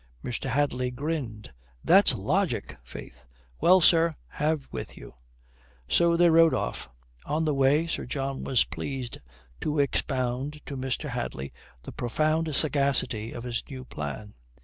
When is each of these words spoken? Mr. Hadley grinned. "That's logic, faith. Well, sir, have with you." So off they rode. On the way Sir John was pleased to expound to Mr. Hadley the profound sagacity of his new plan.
Mr. 0.23 0.49
Hadley 0.49 0.89
grinned. 0.89 1.53
"That's 1.83 2.15
logic, 2.15 2.75
faith. 2.83 3.23
Well, 3.59 3.81
sir, 3.81 4.15
have 4.29 4.67
with 4.71 4.97
you." 4.97 5.13
So 5.87 6.13
off 6.13 6.17
they 6.17 6.27
rode. 6.27 6.55
On 7.27 7.45
the 7.45 7.53
way 7.53 7.85
Sir 7.85 8.07
John 8.07 8.43
was 8.43 8.63
pleased 8.63 9.19
to 9.59 9.77
expound 9.77 10.59
to 10.65 10.75
Mr. 10.75 11.07
Hadley 11.09 11.53
the 11.83 11.91
profound 11.91 12.55
sagacity 12.55 13.31
of 13.31 13.43
his 13.43 13.63
new 13.69 13.85
plan. 13.85 14.33